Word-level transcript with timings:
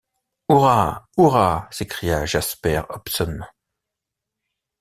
Hurrah! 0.49 1.05
hurrah! 1.15 1.67
s’écria 1.69 2.25
Jasper 2.25 2.81
Hobson. 2.89 3.41